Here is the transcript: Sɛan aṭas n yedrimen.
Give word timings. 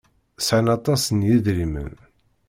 Sɛan 0.45 0.67
aṭas 0.77 1.03
n 1.09 1.19
yedrimen. 1.27 1.91